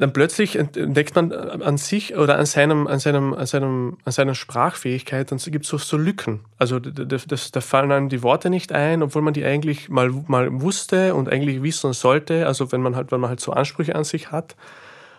dann 0.00 0.14
plötzlich 0.14 0.56
entdeckt 0.56 1.14
man 1.14 1.30
an 1.30 1.76
sich 1.76 2.16
oder 2.16 2.38
an, 2.38 2.46
seinem, 2.46 2.86
an, 2.86 2.98
seinem, 2.98 3.34
an, 3.34 3.44
seinem, 3.44 3.98
an 4.02 4.12
seiner 4.12 4.34
Sprachfähigkeit, 4.34 5.30
dann 5.30 5.38
gibt 5.38 5.66
es 5.66 5.70
so, 5.70 5.76
so 5.76 5.98
Lücken. 5.98 6.40
Also 6.56 6.78
da, 6.78 7.04
da 7.04 7.60
fallen 7.60 7.92
einem 7.92 8.08
die 8.08 8.22
Worte 8.22 8.48
nicht 8.48 8.72
ein, 8.72 9.02
obwohl 9.02 9.20
man 9.20 9.34
die 9.34 9.44
eigentlich 9.44 9.90
mal, 9.90 10.08
mal 10.08 10.62
wusste 10.62 11.14
und 11.14 11.28
eigentlich 11.28 11.62
wissen 11.62 11.92
sollte. 11.92 12.46
Also 12.46 12.72
wenn 12.72 12.80
man 12.80 12.96
halt, 12.96 13.12
wenn 13.12 13.20
man 13.20 13.28
halt 13.28 13.40
so 13.40 13.52
Ansprüche 13.52 13.94
an 13.94 14.04
sich 14.04 14.32
hat. 14.32 14.56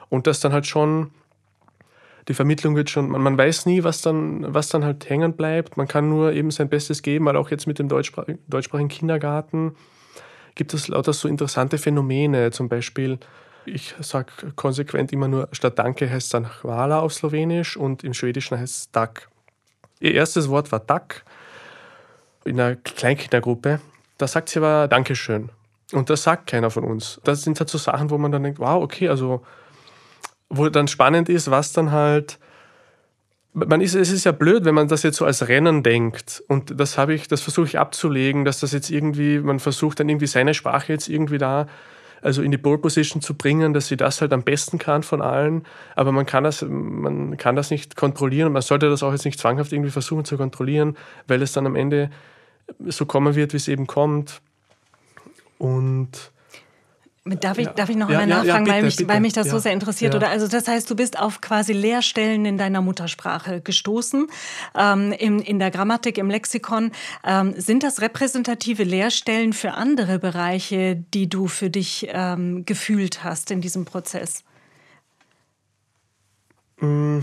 Und 0.10 0.26
das 0.26 0.40
dann 0.40 0.52
halt 0.52 0.66
schon, 0.66 1.12
die 2.28 2.34
Vermittlung 2.34 2.76
wird 2.76 2.90
schon, 2.90 3.08
man, 3.08 3.22
man 3.22 3.38
weiß 3.38 3.68
nie, 3.68 3.84
was 3.84 4.02
dann, 4.02 4.52
was 4.52 4.70
dann 4.70 4.84
halt 4.84 5.08
hängen 5.08 5.34
bleibt. 5.34 5.78
Man 5.78 5.88
kann 5.88 6.10
nur 6.10 6.34
eben 6.34 6.50
sein 6.50 6.70
Bestes 6.70 7.04
geben, 7.04 7.26
weil 7.26 7.38
auch 7.38 7.52
jetzt 7.52 7.68
mit 7.68 7.78
dem 7.78 7.88
Deutschsprach, 7.88 8.26
deutschsprachigen 8.48 8.90
Kindergarten 8.90 9.76
gibt 10.56 10.74
es 10.74 10.88
lauter 10.88 11.14
so 11.14 11.28
interessante 11.28 11.78
Phänomene. 11.78 12.50
Zum 12.50 12.68
Beispiel, 12.68 13.20
ich 13.66 13.96
sage 14.00 14.32
konsequent 14.56 15.12
immer 15.12 15.28
nur, 15.28 15.50
statt 15.52 15.78
Danke 15.78 16.10
heißt 16.10 16.26
es 16.26 16.30
dann 16.30 16.48
Hvala 16.48 17.00
auf 17.00 17.14
Slowenisch 17.14 17.78
und 17.78 18.04
im 18.04 18.14
Schwedischen 18.14 18.58
heißt 18.58 18.76
es 18.76 18.92
Dak. 18.92 19.30
Ihr 20.00 20.14
erstes 20.14 20.50
Wort 20.50 20.72
war 20.72 20.80
Dak 20.80 21.24
in 22.44 22.60
einer 22.60 22.76
Kleinkindergruppe. 22.76 23.80
Da 24.18 24.28
sagt 24.28 24.50
sie 24.50 24.60
aber 24.60 24.88
Dankeschön. 24.88 25.50
Und 25.92 26.10
das 26.10 26.24
sagt 26.24 26.48
keiner 26.48 26.72
von 26.72 26.84
uns. 26.84 27.20
Das 27.24 27.44
sind 27.44 27.60
halt 27.60 27.70
so 27.70 27.78
Sachen, 27.78 28.10
wo 28.10 28.18
man 28.18 28.32
dann 28.32 28.44
denkt, 28.44 28.60
wow, 28.60 28.82
okay, 28.82 29.10
also 29.10 29.44
wo 30.50 30.70
dann 30.70 30.88
spannend 30.88 31.30
ist, 31.30 31.52
was 31.52 31.74
dann 31.74 31.92
halt 31.92 32.40
man 33.54 33.82
ist, 33.82 33.96
es 33.96 34.12
ist 34.12 34.24
ja 34.24 34.32
blöd, 34.32 34.64
wenn 34.66 34.76
man 34.76 34.88
das 34.88 35.04
jetzt 35.04 35.18
so 35.18 35.26
als 35.26 35.48
Rennen 35.48 35.84
denkt. 35.84 36.42
Und 36.48 36.80
das 36.80 36.98
habe 36.98 37.14
ich, 37.14 37.28
das 37.28 37.42
versuche 37.42 37.68
ich 37.68 37.80
abzulegen, 37.80 38.46
dass 38.46 38.62
das 38.62 38.72
jetzt 38.72 38.90
irgendwie, 38.90 39.40
man 39.40 39.60
versucht 39.60 40.00
dann 40.00 40.10
irgendwie 40.10 40.28
seine 40.28 40.54
Sprache 40.54 40.94
jetzt 40.94 41.10
irgendwie 41.10 41.38
da 41.38 41.68
also 42.22 42.42
in 42.42 42.52
die 42.52 42.58
Pole 42.58 42.78
Position 42.78 43.22
zu 43.22 43.34
bringen, 43.34 43.74
dass 43.74 43.88
sie 43.88 43.98
das 43.98 44.22
halt 44.22 44.32
am 44.34 44.44
besten 44.44 44.78
kann 44.78 45.04
von 45.04 45.22
allen. 45.22 45.66
Aber 45.96 46.12
man 46.12 46.26
kann 46.26 46.44
das, 46.44 46.62
man 46.62 47.38
kann 47.38 47.56
das 47.56 47.72
nicht 47.72 47.96
kontrollieren 47.96 48.48
und 48.48 48.54
man 48.54 48.62
sollte 48.62 48.90
das 48.90 49.04
auch 49.04 49.12
jetzt 49.12 49.26
nicht 49.26 49.40
zwanghaft 49.40 49.74
irgendwie 49.74 49.92
versuchen 49.92 50.26
zu 50.26 50.38
kontrollieren, 50.38 50.98
weil 51.28 51.42
es 51.42 51.54
dann 51.54 51.66
am 51.66 51.76
Ende 51.76 52.12
so 52.88 53.06
kommen 53.06 53.36
wird, 53.36 53.54
wie 53.54 53.58
es 53.58 53.68
eben 53.68 53.88
kommt. 53.88 54.42
Und 55.58 56.32
Darf 57.24 57.60
ich, 57.60 57.68
ja. 57.68 57.74
darf 57.74 57.88
ich 57.88 57.96
noch 57.96 58.10
einmal 58.10 58.28
ja, 58.28 58.38
nachfragen, 58.38 58.66
ja, 58.66 58.74
bitte, 58.74 58.74
weil, 58.74 58.84
mich, 58.84 58.96
bitte. 58.96 59.10
weil 59.10 59.20
mich 59.20 59.34
das 59.34 59.48
so 59.48 59.60
sehr 59.60 59.74
interessiert? 59.74 60.16
Oder 60.16 60.30
also 60.30 60.48
das 60.48 60.68
heißt, 60.68 60.90
du 60.90 60.96
bist 60.96 61.20
auf 61.20 61.40
quasi 61.40 61.72
Leerstellen 61.72 62.46
in 62.46 62.58
deiner 62.58 62.82
Muttersprache 62.82 63.62
gestoßen, 63.62 64.26
ähm, 64.76 65.12
in, 65.12 65.38
in 65.38 65.60
der 65.60 65.70
Grammatik, 65.70 66.18
im 66.18 66.32
Lexikon. 66.32 66.92
Ähm, 67.24 67.54
sind 67.56 67.84
das 67.84 68.02
repräsentative 68.02 68.84
Leerstellen 68.84 69.54
für 69.54 69.74
andere 69.74 70.18
Bereiche, 70.18 70.96
die 70.96 71.30
du 71.30 71.48
für 71.48 71.70
dich 71.70 72.08
ähm, 72.10 72.66
gefühlt 72.66 73.24
hast 73.24 73.52
in 73.52 73.62
diesem 73.62 73.86
Prozess? 73.86 74.44
Mm. 76.80 77.20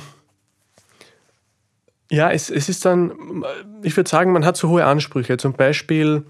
Ja, 2.08 2.30
es, 2.30 2.50
es 2.50 2.68
ist 2.68 2.84
dann, 2.84 3.44
ich 3.82 3.96
würde 3.96 4.08
sagen, 4.08 4.30
man 4.30 4.44
hat 4.44 4.56
so 4.56 4.68
hohe 4.68 4.84
Ansprüche. 4.84 5.38
Zum 5.38 5.54
Beispiel 5.54 6.24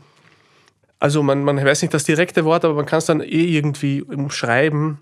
also 0.98 1.22
man, 1.22 1.44
man 1.44 1.64
weiß 1.64 1.82
nicht 1.82 1.94
das 1.94 2.04
direkte 2.04 2.44
Wort, 2.44 2.64
aber 2.64 2.74
man 2.74 2.86
kann 2.86 2.98
es 2.98 3.06
dann 3.06 3.20
eh 3.20 3.44
irgendwie 3.56 4.02
umschreiben. 4.02 4.98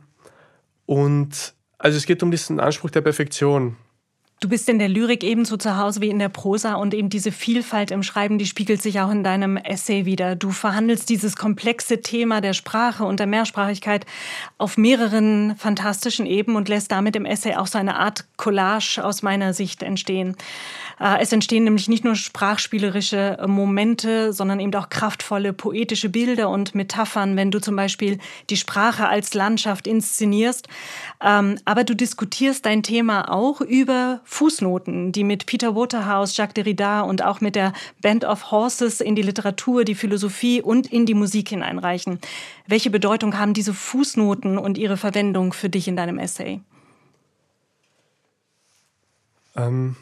Und 0.85 1.55
also 1.79 1.97
es 1.97 2.07
geht 2.07 2.23
um 2.23 2.31
diesen 2.31 2.61
Anspruch 2.61 2.91
der 2.91 3.01
Perfektion. 3.01 3.77
Du 4.39 4.51
bist 4.51 4.69
in 4.69 4.79
der 4.79 4.91
Lyrik 4.91 5.25
ebenso 5.25 5.57
zu 5.57 5.79
Hause 5.79 6.03
wie 6.03 6.11
in 6.11 6.19
der 6.19 6.29
Prosa 6.29 6.75
und 6.75 6.93
eben 6.93 7.09
diese 7.09 7.33
Vielfalt 7.33 7.91
im 7.91 8.03
Schreiben, 8.03 8.37
die 8.37 8.45
spiegelt 8.45 8.83
sich 8.83 9.01
auch 9.01 9.11
in 9.11 9.25
deinem 9.25 9.57
Essay 9.57 10.05
wieder. 10.05 10.37
Du 10.37 10.51
verhandelst 10.51 11.09
dieses 11.09 11.37
komplexe 11.37 12.03
Thema 12.03 12.43
der 12.43 12.53
Sprache 12.53 13.05
und 13.05 13.19
der 13.19 13.27
Mehrsprachigkeit 13.27 14.05
auf 14.59 14.77
mehreren 14.77 15.57
fantastischen 15.57 16.27
Ebenen 16.27 16.59
und 16.59 16.69
lässt 16.69 16.93
damit 16.93 17.17
im 17.17 17.25
Essay 17.25 17.55
auch 17.55 17.67
so 17.67 17.79
eine 17.79 17.97
Art 17.97 18.27
Collage 18.37 19.03
aus 19.03 19.23
meiner 19.23 19.55
Sicht 19.55 19.83
entstehen. 19.83 20.37
Äh, 21.01 21.21
es 21.21 21.33
entstehen 21.33 21.65
nämlich 21.65 21.89
nicht 21.89 22.05
nur 22.05 22.15
sprachspielerische 22.15 23.39
Momente, 23.47 24.35
sondern 24.35 24.61
eben 24.61 24.75
auch 24.75 24.91
kraftvolle 24.91 25.55
poetische 25.55 26.11
Bilder 26.11 26.51
und 26.51 26.75
Metaphern, 26.75 27.37
wenn 27.37 27.51
du 27.51 27.59
zum 27.59 27.75
Beispiel 27.75 28.19
die 28.51 28.59
Sprache 28.59 29.09
als 29.09 29.33
Landschaft 29.33 29.87
inszenierst. 29.87 30.69
Ähm, 31.23 31.59
aber 31.65 31.85
du 31.85 31.95
diskutierst 31.95 32.67
dein 32.67 32.83
Thema 32.83 33.33
auch 33.33 33.63
über 33.63 34.21
Fußnoten, 34.27 35.13
die 35.13 35.25
mit 35.25 35.47
Peter 35.47 35.75
Waterhouse, 35.75 36.37
Jacques 36.37 36.55
Derrida 36.55 37.01
und 37.03 37.23
auch 37.23 37.41
mit 37.41 37.55
der 37.55 37.73
Band 38.03 38.25
of 38.25 38.51
Horses 38.51 39.01
in 39.01 39.15
die 39.15 39.23
Literatur, 39.23 39.85
die 39.85 39.95
Philosophie 39.95 40.61
und 40.61 40.93
in 40.93 41.07
die 41.07 41.15
Musik 41.15 41.49
hineinreichen. 41.49 42.19
Welche 42.67 42.91
Bedeutung 42.91 43.39
haben 43.39 43.55
diese 43.55 43.73
Fußnoten 43.73 44.59
und 44.59 44.79
ihre 44.79 44.97
Verwendung 44.97 45.53
für 45.53 45.69
dich 45.69 45.87
in 45.87 45.97
deinem 45.97 46.19
Essay? 46.19 46.61
Ähm, 49.55 49.95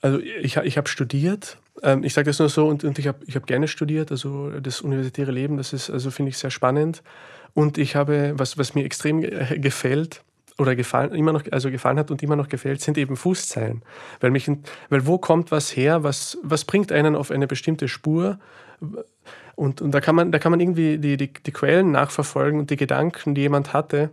also 0.00 0.20
ich, 0.20 0.56
ich 0.56 0.76
habe 0.78 0.88
studiert. 0.88 1.58
Ähm, 1.82 2.04
ich 2.04 2.14
sage 2.14 2.30
das 2.30 2.38
nur 2.38 2.48
so 2.48 2.68
und, 2.68 2.84
und 2.84 2.98
ich 3.00 3.08
habe 3.08 3.18
ich 3.26 3.34
hab 3.34 3.46
gerne 3.48 3.66
studiert. 3.66 4.12
Also 4.12 4.50
das 4.60 4.80
universitäre 4.80 5.32
Leben, 5.32 5.56
das 5.56 5.72
ist, 5.72 5.90
also 5.90 6.12
finde 6.12 6.30
ich 6.30 6.38
sehr 6.38 6.50
spannend. 6.50 7.02
Und 7.54 7.76
ich 7.76 7.96
habe, 7.96 8.34
was, 8.36 8.56
was 8.56 8.74
mir 8.74 8.84
extrem 8.84 9.20
gefällt, 9.20 10.22
oder 10.58 10.74
gefallen, 10.74 11.14
immer 11.14 11.32
noch, 11.32 11.42
also 11.50 11.70
gefallen 11.70 11.98
hat 11.98 12.10
und 12.10 12.22
immer 12.22 12.36
noch 12.36 12.48
gefällt, 12.48 12.80
sind 12.80 12.96
eben 12.98 13.16
Fußzeilen. 13.16 13.82
Weil, 14.20 14.30
mich, 14.30 14.50
weil 14.88 15.06
wo 15.06 15.18
kommt 15.18 15.50
was 15.50 15.76
her, 15.76 16.02
was, 16.02 16.38
was 16.42 16.64
bringt 16.64 16.92
einen 16.92 17.14
auf 17.14 17.30
eine 17.30 17.46
bestimmte 17.46 17.88
Spur? 17.88 18.38
Und, 19.54 19.82
und 19.82 19.90
da, 19.92 20.00
kann 20.00 20.14
man, 20.14 20.32
da 20.32 20.38
kann 20.38 20.50
man 20.50 20.60
irgendwie 20.60 20.98
die, 20.98 21.16
die, 21.16 21.32
die 21.32 21.52
Quellen 21.52 21.90
nachverfolgen 21.90 22.58
und 22.60 22.70
die 22.70 22.76
Gedanken, 22.76 23.34
die 23.34 23.42
jemand 23.42 23.72
hatte. 23.72 24.10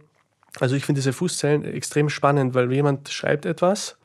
Also 0.59 0.75
ich 0.75 0.85
finde 0.85 0.99
diese 0.99 1.13
Fußzeilen 1.13 1.65
extrem 1.65 2.09
spannend, 2.09 2.53
weil 2.53 2.71
jemand 2.71 3.09
schreibt 3.09 3.45
etwas 3.45 3.97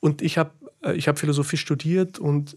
und 0.00 0.22
ich 0.22 0.38
habe 0.38 0.50
äh, 0.82 0.92
ich 0.92 1.08
hab 1.08 1.18
Philosophie 1.18 1.56
studiert 1.56 2.18
und 2.18 2.56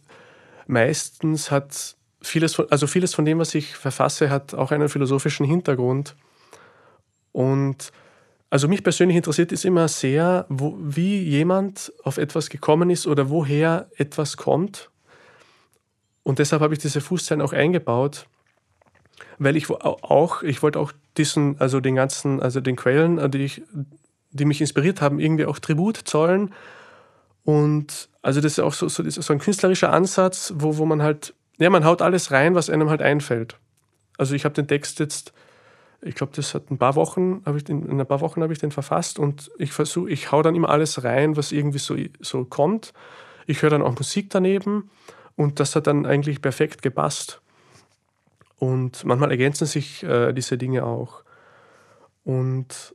meistens 0.68 1.52
hat 1.52 1.96
vieles 2.22 2.56
von, 2.56 2.70
also 2.70 2.88
vieles 2.88 3.14
von 3.14 3.26
dem, 3.26 3.40
was 3.40 3.56
ich 3.56 3.76
verfasse, 3.76 4.30
hat 4.30 4.54
auch 4.54 4.72
einen 4.72 4.90
philosophischen 4.90 5.46
Hintergrund. 5.46 6.16
Und 7.32 7.92
also 8.50 8.68
mich 8.68 8.84
persönlich 8.84 9.16
interessiert 9.16 9.52
es 9.52 9.64
immer 9.64 9.88
sehr, 9.88 10.46
wo, 10.50 10.76
wie 10.80 11.22
jemand 11.22 11.94
auf 12.04 12.18
etwas 12.18 12.50
gekommen 12.50 12.90
ist 12.90 13.06
oder 13.06 13.30
woher 13.30 13.90
etwas 13.96 14.38
kommt. 14.38 14.90
Und 16.24 16.40
deshalb 16.40 16.62
habe 16.62 16.74
ich 16.74 16.80
diese 16.80 17.02
Fußzeilen 17.02 17.42
auch 17.42 17.54
eingebaut, 17.54 18.26
weil 19.38 19.56
ich 19.56 19.70
auch, 19.70 20.42
ich 20.42 20.64
wollte 20.64 20.80
auch 20.80 20.92
diesen, 21.18 21.60
also 21.60 21.80
den 21.80 21.96
ganzen, 21.96 22.42
also 22.42 22.60
den 22.60 22.76
Quellen, 22.76 23.20
äh, 23.20 23.30
die, 23.30 23.40
ich, 23.40 23.62
die 24.32 24.46
mich 24.46 24.62
inspiriert 24.62 25.02
haben, 25.02 25.20
irgendwie 25.20 25.46
auch 25.46 25.60
Tribut 25.60 25.98
zollen. 25.98 26.54
Und 27.44 28.10
also 28.22 28.42
das 28.42 28.54
ist 28.54 28.60
auch 28.60 28.74
so, 28.74 28.88
so, 28.88 29.08
so 29.08 29.34
ein 29.34 29.40
künstlerischer 29.40 29.94
Ansatz, 29.94 30.54
wo, 30.56 30.78
wo 30.78 30.86
man 30.86 31.04
halt, 31.04 31.36
ja, 31.60 31.70
man 31.70 31.86
haut 31.86 32.02
alles 32.02 32.32
rein, 32.32 32.56
was 32.56 32.70
einem 32.70 32.90
halt 32.90 33.02
einfällt. 33.02 33.58
Also 34.18 34.34
ich 34.34 34.44
habe 34.44 34.56
den 34.56 34.68
Text 34.68 35.00
jetzt 35.00 35.34
ich 36.02 36.16
glaube, 36.16 36.34
das 36.36 36.54
hat 36.54 36.72
ein 36.72 36.78
paar 36.78 36.96
Wochen, 36.96 37.42
habe 37.46 37.58
ich 37.58 37.64
den, 37.64 37.86
in 37.86 38.00
ein 38.00 38.08
paar 38.08 38.22
Wochen 38.22 38.42
habe 38.42 38.54
ich 38.54 38.60
den 38.60 38.72
verfasst 38.72 39.20
und 39.20 39.52
ich 39.58 39.74
versuche, 39.74 40.10
ich 40.10 40.32
hau 40.32 40.42
dann 40.42 40.56
immer 40.56 40.70
alles 40.70 41.04
rein, 41.04 41.36
was 41.36 41.52
irgendwie 41.52 41.80
so, 41.80 41.96
so 42.22 42.46
kommt. 42.46 42.94
Ich 43.48 43.62
höre 43.62 43.70
dann 43.70 43.82
auch 43.82 43.98
Musik 43.98 44.30
daneben 44.30 44.90
und 45.36 45.60
das 45.60 45.76
hat 45.76 45.88
dann 45.88 46.06
eigentlich 46.06 46.42
perfekt 46.42 46.82
gepasst. 46.82 47.42
Und 48.58 49.04
manchmal 49.06 49.32
ergänzen 49.32 49.66
sich 49.66 50.04
äh, 50.04 50.34
diese 50.34 50.58
Dinge 50.58 50.86
auch. 50.86 51.24
Und 52.24 52.94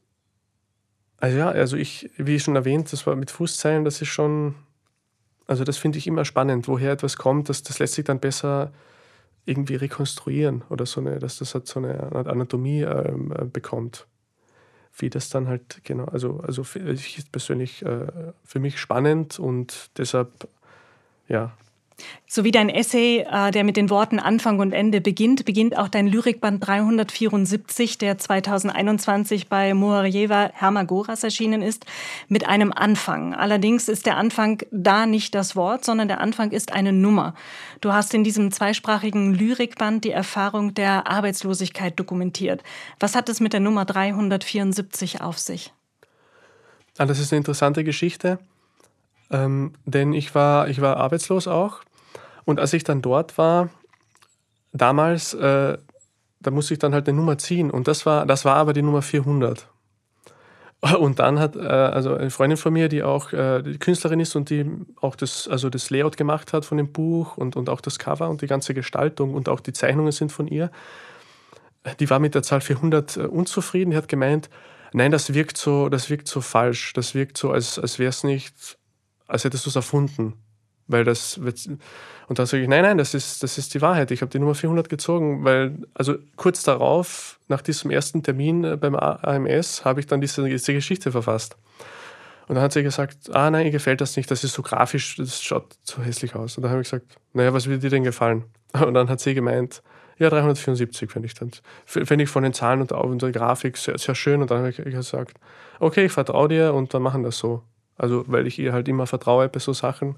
also 1.18 1.38
ja, 1.38 1.48
also 1.48 1.76
ich, 1.76 2.10
wie 2.16 2.38
schon 2.38 2.56
erwähnt, 2.56 2.92
das 2.92 3.06
war 3.06 3.16
mit 3.16 3.30
Fußzeilen, 3.30 3.84
das 3.84 4.02
ist 4.02 4.08
schon, 4.08 4.54
also 5.46 5.64
das 5.64 5.78
finde 5.78 5.98
ich 5.98 6.06
immer 6.06 6.24
spannend, 6.24 6.68
woher 6.68 6.92
etwas 6.92 7.16
kommt, 7.16 7.48
das, 7.48 7.62
das 7.62 7.78
lässt 7.78 7.94
sich 7.94 8.04
dann 8.04 8.20
besser 8.20 8.72
irgendwie 9.46 9.76
rekonstruieren 9.76 10.62
oder 10.70 10.86
so 10.86 11.00
eine, 11.00 11.18
dass 11.18 11.38
das 11.38 11.54
halt 11.54 11.66
so 11.66 11.80
eine 11.80 12.12
Anatomie 12.12 12.82
ähm, 12.82 13.32
äh, 13.32 13.44
bekommt. 13.44 14.06
Wie 14.96 15.10
das 15.10 15.28
dann 15.28 15.48
halt, 15.48 15.80
genau, 15.82 16.04
also, 16.04 16.38
also 16.38 16.62
ich 16.76 17.24
persönlich 17.32 17.84
äh, 17.84 18.06
für 18.44 18.60
mich 18.60 18.78
spannend 18.78 19.40
und 19.40 19.90
deshalb, 19.98 20.48
ja, 21.28 21.56
so 22.26 22.42
wie 22.42 22.50
dein 22.50 22.68
Essay, 22.68 23.24
äh, 23.30 23.50
der 23.52 23.62
mit 23.62 23.76
den 23.76 23.90
Worten 23.90 24.18
Anfang 24.18 24.58
und 24.58 24.72
Ende 24.72 25.00
beginnt, 25.00 25.44
beginnt 25.44 25.76
auch 25.78 25.88
dein 25.88 26.08
Lyrikband 26.08 26.66
374, 26.66 27.98
der 27.98 28.18
2021 28.18 29.48
bei 29.48 29.72
Muharjeva 29.74 30.50
Hermagoras 30.52 31.22
erschienen 31.22 31.62
ist, 31.62 31.86
mit 32.28 32.48
einem 32.48 32.72
Anfang. 32.72 33.34
Allerdings 33.34 33.88
ist 33.88 34.06
der 34.06 34.16
Anfang 34.16 34.62
da 34.72 35.06
nicht 35.06 35.34
das 35.34 35.54
Wort, 35.54 35.84
sondern 35.84 36.08
der 36.08 36.20
Anfang 36.20 36.50
ist 36.50 36.72
eine 36.72 36.92
Nummer. 36.92 37.34
Du 37.80 37.92
hast 37.92 38.14
in 38.14 38.24
diesem 38.24 38.50
zweisprachigen 38.50 39.34
Lyrikband 39.34 40.04
die 40.04 40.10
Erfahrung 40.10 40.74
der 40.74 41.06
Arbeitslosigkeit 41.06 41.98
dokumentiert. 41.98 42.62
Was 42.98 43.14
hat 43.14 43.28
es 43.28 43.38
mit 43.38 43.52
der 43.52 43.60
Nummer 43.60 43.84
374 43.84 45.20
auf 45.20 45.38
sich? 45.38 45.72
Ah, 46.98 47.06
das 47.06 47.18
ist 47.18 47.32
eine 47.32 47.38
interessante 47.38 47.84
Geschichte. 47.84 48.38
Ähm, 49.30 49.72
denn 49.84 50.12
ich 50.12 50.34
war, 50.34 50.68
ich 50.68 50.80
war 50.80 50.96
arbeitslos 50.96 51.48
auch. 51.48 51.80
Und 52.44 52.60
als 52.60 52.72
ich 52.72 52.84
dann 52.84 53.02
dort 53.02 53.38
war, 53.38 53.70
damals, 54.72 55.34
äh, 55.34 55.78
da 56.40 56.50
musste 56.50 56.74
ich 56.74 56.80
dann 56.80 56.94
halt 56.94 57.08
eine 57.08 57.16
Nummer 57.16 57.38
ziehen. 57.38 57.70
Und 57.70 57.88
das 57.88 58.04
war, 58.06 58.26
das 58.26 58.44
war 58.44 58.56
aber 58.56 58.72
die 58.72 58.82
Nummer 58.82 59.02
400. 59.02 59.68
Und 60.98 61.18
dann 61.18 61.38
hat 61.38 61.56
äh, 61.56 61.60
also 61.60 62.14
eine 62.14 62.30
Freundin 62.30 62.58
von 62.58 62.72
mir, 62.72 62.88
die 62.88 63.02
auch 63.02 63.32
äh, 63.32 63.62
die 63.62 63.78
Künstlerin 63.78 64.20
ist 64.20 64.36
und 64.36 64.50
die 64.50 64.70
auch 65.00 65.16
das, 65.16 65.48
also 65.48 65.70
das 65.70 65.88
Layout 65.88 66.18
gemacht 66.18 66.52
hat 66.52 66.66
von 66.66 66.76
dem 66.76 66.92
Buch 66.92 67.38
und, 67.38 67.56
und 67.56 67.70
auch 67.70 67.80
das 67.80 67.98
Cover 67.98 68.28
und 68.28 68.42
die 68.42 68.46
ganze 68.46 68.74
Gestaltung 68.74 69.32
und 69.32 69.48
auch 69.48 69.60
die 69.60 69.72
Zeichnungen 69.72 70.12
sind 70.12 70.30
von 70.30 70.46
ihr, 70.46 70.70
die 72.00 72.10
war 72.10 72.18
mit 72.18 72.34
der 72.34 72.42
Zahl 72.42 72.60
400 72.60 73.16
äh, 73.16 73.20
unzufrieden. 73.20 73.90
Die 73.90 73.96
hat 73.96 74.08
gemeint, 74.08 74.48
nein, 74.92 75.10
das 75.10 75.34
wirkt 75.34 75.56
so, 75.56 75.88
das 75.88 76.10
wirkt 76.10 76.28
so 76.28 76.40
falsch. 76.40 76.92
Das 76.94 77.14
wirkt 77.14 77.38
so, 77.38 77.50
als, 77.50 77.78
als 77.78 77.98
wäre 77.98 78.10
es 78.10 78.24
nicht 78.24 78.78
als 79.26 79.44
hättest 79.44 79.66
du 79.66 79.70
es 79.70 79.76
erfunden. 79.76 80.34
Weil 80.86 81.04
das 81.04 81.42
wird, 81.42 81.66
und 82.28 82.38
dann 82.38 82.46
sage 82.46 82.62
ich, 82.62 82.68
nein, 82.68 82.82
nein, 82.82 82.98
das 82.98 83.14
ist, 83.14 83.42
das 83.42 83.56
ist 83.56 83.72
die 83.72 83.80
Wahrheit. 83.80 84.10
Ich 84.10 84.20
habe 84.20 84.30
die 84.30 84.38
Nummer 84.38 84.54
400 84.54 84.88
gezogen, 84.88 85.42
weil, 85.44 85.78
also 85.94 86.16
kurz 86.36 86.62
darauf, 86.62 87.40
nach 87.48 87.62
diesem 87.62 87.90
ersten 87.90 88.22
Termin 88.22 88.64
äh, 88.64 88.76
beim 88.76 88.94
AMS, 88.94 89.84
habe 89.84 90.00
ich 90.00 90.06
dann 90.06 90.20
diese, 90.20 90.44
diese 90.44 90.74
Geschichte 90.74 91.10
verfasst. 91.10 91.56
Und 92.46 92.56
dann 92.56 92.64
hat 92.64 92.72
sie 92.72 92.82
gesagt, 92.82 93.34
ah 93.34 93.50
nein, 93.50 93.64
ihr 93.64 93.72
gefällt 93.72 94.02
das 94.02 94.16
nicht, 94.16 94.30
das 94.30 94.44
ist 94.44 94.52
so 94.52 94.62
grafisch, 94.62 95.16
das 95.16 95.42
schaut 95.42 95.76
so 95.82 96.02
hässlich 96.02 96.34
aus. 96.34 96.58
Und 96.58 96.62
dann 96.62 96.72
habe 96.72 96.82
ich 96.82 96.90
gesagt, 96.90 97.16
naja, 97.32 97.54
was 97.54 97.66
würde 97.66 97.78
dir 97.78 97.90
denn 97.90 98.04
gefallen? 98.04 98.44
Und 98.74 98.92
dann 98.94 99.08
hat 99.08 99.20
sie 99.20 99.34
gemeint, 99.34 99.82
ja, 100.18 100.30
374 100.30 101.10
finde 101.10 101.26
ich 101.26 101.34
dann. 101.34 101.50
Finde 101.86 102.24
ich 102.24 102.30
von 102.30 102.42
den 102.42 102.52
Zahlen 102.52 102.82
und, 102.82 103.22
der 103.22 103.32
Grafik 103.32 103.76
sehr, 103.76 103.98
sehr 103.98 104.14
schön. 104.14 104.42
Und 104.42 104.50
dann 104.50 104.58
habe 104.58 104.70
ich 104.70 104.76
gesagt, 104.76 105.38
okay, 105.80 106.04
ich 106.04 106.12
vertraue 106.12 106.48
dir 106.48 106.72
und 106.72 106.94
dann 106.94 107.02
machen 107.02 107.24
das 107.24 107.38
so. 107.38 107.62
Also, 107.96 108.24
weil 108.26 108.46
ich 108.46 108.58
ihr 108.58 108.72
halt 108.72 108.88
immer 108.88 109.06
vertraue 109.06 109.48
bei 109.48 109.60
so 109.60 109.72
Sachen. 109.72 110.16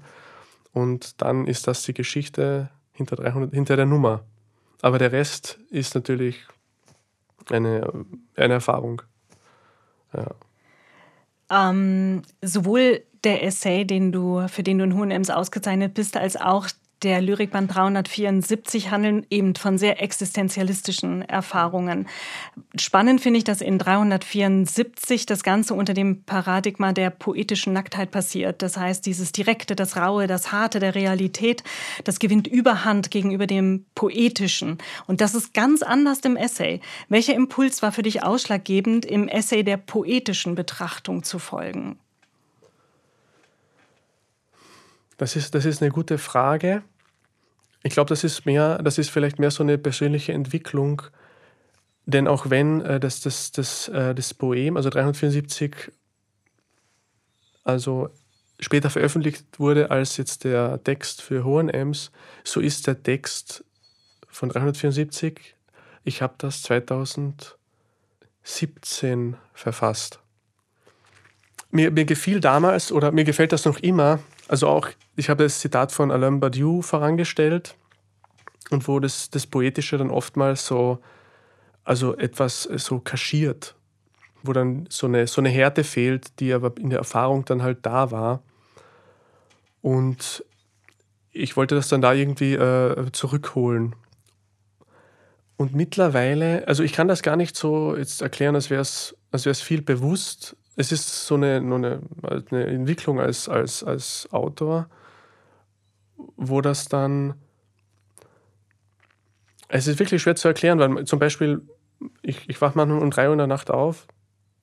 Und 0.73 1.21
dann 1.21 1.47
ist 1.47 1.67
das 1.67 1.83
die 1.83 1.93
Geschichte 1.93 2.69
hinter, 2.93 3.15
300, 3.15 3.53
hinter 3.53 3.75
der 3.75 3.85
Nummer. 3.85 4.23
Aber 4.81 4.99
der 4.99 5.11
Rest 5.11 5.59
ist 5.69 5.95
natürlich 5.95 6.45
eine, 7.49 8.05
eine 8.35 8.53
Erfahrung. 8.55 9.01
Ja. 10.13 10.35
Ähm, 11.49 12.23
sowohl 12.41 13.03
der 13.23 13.43
Essay, 13.43 13.85
den 13.85 14.11
du, 14.11 14.47
für 14.47 14.63
den 14.63 14.79
du 14.79 14.83
in 14.85 14.95
Hohenems 14.95 15.29
ausgezeichnet 15.29 15.93
bist, 15.93 16.17
als 16.17 16.35
auch 16.35 16.67
der 17.03 17.21
Lyrikband 17.21 17.73
374 17.73 18.89
handeln 18.89 19.25
eben 19.29 19.55
von 19.55 19.77
sehr 19.77 20.01
existenzialistischen 20.01 21.21
Erfahrungen. 21.21 22.07
Spannend 22.79 23.21
finde 23.21 23.37
ich, 23.37 23.43
dass 23.43 23.61
in 23.61 23.77
374 23.77 25.25
das 25.25 25.43
Ganze 25.43 25.75
unter 25.75 25.93
dem 25.93 26.23
Paradigma 26.23 26.93
der 26.93 27.11
poetischen 27.11 27.73
Nacktheit 27.73 28.09
passiert. 28.09 28.61
Das 28.61 28.77
heißt, 28.77 29.05
dieses 29.05 29.31
Direkte, 29.31 29.75
das 29.75 29.95
Raue, 29.95 30.27
das 30.27 30.51
Harte 30.51 30.79
der 30.79 30.95
Realität, 30.95 31.63
das 32.03 32.19
gewinnt 32.19 32.47
Überhand 32.47 33.11
gegenüber 33.11 33.45
dem 33.45 33.85
Poetischen. 33.93 34.79
Und 35.05 35.21
das 35.21 35.35
ist 35.35 35.53
ganz 35.53 35.83
anders 35.83 36.19
im 36.21 36.35
Essay. 36.35 36.81
Welcher 37.09 37.35
Impuls 37.35 37.81
war 37.81 37.91
für 37.91 38.03
dich 38.03 38.23
ausschlaggebend, 38.23 39.05
im 39.05 39.27
Essay 39.27 39.63
der 39.63 39.77
poetischen 39.77 40.55
Betrachtung 40.55 41.23
zu 41.23 41.37
folgen? 41.37 41.99
Das 45.17 45.35
ist, 45.35 45.53
das 45.55 45.65
ist 45.65 45.81
eine 45.81 45.91
gute 45.91 46.17
Frage. 46.17 46.83
Ich 47.83 47.93
glaube, 47.93 48.09
das 48.09 48.23
ist 48.23 48.45
mehr, 48.45 48.81
das 48.81 48.97
ist 48.97 49.09
vielleicht 49.09 49.39
mehr 49.39 49.51
so 49.51 49.63
eine 49.63 49.77
persönliche 49.77 50.31
Entwicklung. 50.33 51.01
Denn 52.05 52.27
auch 52.27 52.49
wenn 52.49 52.81
äh, 52.81 52.99
das, 52.99 53.21
das, 53.21 53.51
das, 53.51 53.87
äh, 53.89 54.15
das 54.15 54.33
Poem, 54.33 54.77
also 54.77 54.89
374, 54.89 55.91
also 57.63 58.09
später 58.59 58.89
veröffentlicht 58.89 59.59
wurde 59.59 59.91
als 59.91 60.17
jetzt 60.17 60.43
der 60.43 60.83
Text 60.83 61.21
für 61.21 61.43
Hohenems, 61.43 62.11
so 62.43 62.59
ist 62.59 62.87
der 62.87 63.03
Text 63.03 63.63
von 64.29 64.49
374. 64.49 65.55
Ich 66.03 66.21
habe 66.21 66.35
das 66.37 66.61
2017 66.61 69.37
verfasst. 69.53 70.19
Mir, 71.71 71.91
mir 71.91 72.05
gefiel 72.05 72.39
damals 72.39 72.93
oder 72.93 73.11
mir 73.11 73.25
gefällt 73.25 73.51
das 73.51 73.65
noch 73.65 73.79
immer, 73.79 74.19
also 74.47 74.67
auch, 74.67 74.89
ich 75.15 75.29
habe 75.29 75.43
das 75.43 75.59
Zitat 75.59 75.91
von 75.91 76.11
Alain 76.11 76.39
Badiou 76.39 76.81
vorangestellt 76.81 77.75
und 78.69 78.87
wo 78.87 78.99
das, 78.99 79.29
das 79.29 79.47
Poetische 79.47 79.97
dann 79.97 80.09
oftmals 80.09 80.65
so, 80.65 80.99
also 81.83 82.15
etwas 82.17 82.63
so 82.63 82.99
kaschiert, 82.99 83.75
wo 84.43 84.53
dann 84.53 84.87
so 84.89 85.07
eine, 85.07 85.27
so 85.27 85.41
eine 85.41 85.49
Härte 85.49 85.83
fehlt, 85.83 86.39
die 86.39 86.53
aber 86.53 86.73
in 86.77 86.89
der 86.89 86.99
Erfahrung 86.99 87.45
dann 87.45 87.63
halt 87.63 87.85
da 87.85 88.11
war. 88.11 88.41
Und 89.81 90.43
ich 91.31 91.55
wollte 91.55 91.75
das 91.75 91.87
dann 91.87 92.01
da 92.01 92.13
irgendwie 92.13 92.55
äh, 92.55 93.11
zurückholen. 93.11 93.95
Und 95.55 95.73
mittlerweile, 95.73 96.67
also 96.67 96.83
ich 96.83 96.93
kann 96.93 97.07
das 97.07 97.23
gar 97.23 97.35
nicht 97.35 97.55
so 97.55 97.95
jetzt 97.95 98.21
erklären, 98.21 98.55
als 98.55 98.69
wäre 98.69 98.81
es 98.81 99.15
als 99.31 99.61
viel 99.61 99.81
bewusst. 99.81 100.55
Es 100.77 100.91
ist 100.91 101.25
so 101.25 101.35
eine, 101.35 101.55
eine, 101.55 102.01
eine 102.21 102.67
Entwicklung 102.67 103.19
als, 103.19 103.49
als, 103.49 103.83
als 103.83 104.29
Autor, 104.31 104.87
wo 106.35 106.61
das 106.61 106.87
dann. 106.87 107.33
Es 109.69 109.87
ist 109.87 109.97
wirklich 109.99 110.21
schwer 110.21 110.35
zu 110.35 110.47
erklären, 110.47 110.79
weil 110.79 111.05
zum 111.05 111.17
Beispiel, 111.17 111.67
ich, 112.21 112.47
ich 112.47 112.61
wache 112.61 112.77
manchmal 112.77 113.01
um 113.01 113.09
drei 113.09 113.25
Uhr 113.25 113.33
in 113.33 113.39
der 113.39 113.47
Nacht 113.47 113.71
auf 113.71 114.07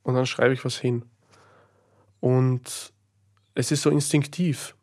und 0.04 0.14
dann 0.14 0.24
schreibe 0.24 0.54
ich 0.54 0.64
was 0.64 0.78
hin. 0.78 1.04
Und 2.20 2.92
es 3.56 3.72
ist 3.72 3.82
so 3.82 3.90
instinktiv. 3.90 4.76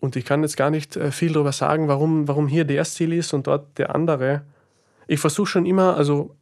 Und 0.00 0.14
ich 0.14 0.24
kann 0.24 0.42
jetzt 0.42 0.56
gar 0.56 0.70
nicht 0.70 0.96
äh, 0.96 1.10
viel 1.10 1.32
darüber 1.32 1.52
sagen, 1.52 1.88
warum, 1.88 2.28
warum 2.28 2.46
hier 2.46 2.64
der 2.64 2.84
Stil 2.84 3.12
ist 3.12 3.32
und 3.34 3.48
dort 3.48 3.76
der 3.76 3.94
andere. 3.94 4.46
Ich 5.08 5.18
versuche 5.18 5.48
schon 5.48 5.66
immer, 5.66 5.96
also, 5.96 6.36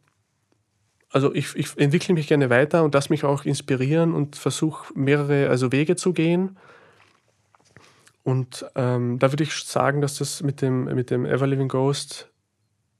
also 1.11 1.33
ich, 1.33 1.55
ich 1.55 1.77
entwickle 1.77 2.13
mich 2.13 2.27
gerne 2.27 2.49
weiter 2.49 2.83
und 2.83 2.93
lasse 2.93 3.09
mich 3.09 3.23
auch 3.23 3.43
inspirieren 3.43 4.13
und 4.13 4.35
versuche 4.37 4.93
mehrere 4.97 5.49
also 5.49 5.71
Wege 5.71 5.95
zu 5.95 6.13
gehen. 6.13 6.57
Und 8.23 8.65
ähm, 8.75 9.19
da 9.19 9.31
würde 9.31 9.43
ich 9.43 9.53
sagen, 9.53 10.01
dass 10.01 10.17
das 10.17 10.41
mit 10.41 10.61
dem, 10.61 10.85
mit 10.85 11.09
dem 11.09 11.25
Ever 11.25 11.47
Living 11.47 11.67
Ghost, 11.67 12.29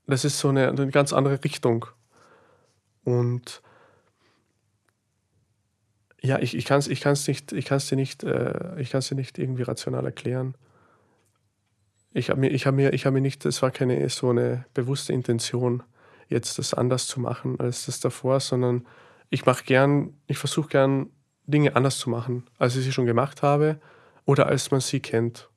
das 0.08 0.26
ist 0.26 0.40
so 0.40 0.50
eine, 0.50 0.70
eine 0.70 0.88
ganz 0.88 1.14
andere 1.14 1.42
Richtung. 1.44 1.86
Und 3.04 3.62
ja, 6.22 6.38
ich, 6.40 6.56
ich 6.56 6.66
kann 6.66 6.80
es 6.80 6.88
ich 6.88 7.02
kann's 7.02 7.28
nicht, 7.28 7.52
ich 7.52 7.66
kann's 7.66 7.88
dir, 7.88 7.96
nicht, 7.96 8.24
äh, 8.24 8.80
ich 8.80 8.92
kann's 8.92 9.08
dir 9.08 9.16
nicht 9.16 9.38
irgendwie 9.38 9.64
rational 9.64 10.06
erklären. 10.06 10.56
Ich 12.14 12.30
habe 12.30 12.40
mir, 12.42 12.50
ich 12.50 12.68
hab 12.68 12.76
mir, 12.76 12.94
ich 12.94 13.06
hab 13.06 13.14
mir 13.14 13.22
nicht, 13.22 13.46
es 13.46 13.62
war 13.62 13.72
keine 13.72 14.08
so 14.10 14.30
eine 14.30 14.66
bewusste 14.74 15.14
Intention, 15.14 15.82
jetzt 16.32 16.58
das 16.58 16.74
anders 16.74 17.08
zu 17.08 17.20
machen 17.20 17.60
als 17.60 17.86
das 17.86 18.00
davor, 18.00 18.40
sondern 18.40 18.88
ich 19.30 19.46
mache 19.46 19.64
gern, 19.64 20.14
ich 20.28 20.38
versuche 20.38 20.70
gern 20.70 21.10
Dinge 21.46 21.76
anders 21.76 22.00
zu 22.00 22.10
machen, 22.10 22.46
als 22.58 22.76
ich 22.76 22.84
sie 22.84 22.92
schon 22.92 23.06
gemacht 23.06 23.44
habe 23.44 23.80
oder 24.26 24.48
als 24.48 24.72
man 24.72 24.82
sie 24.82 25.00
kennt. 25.00 25.50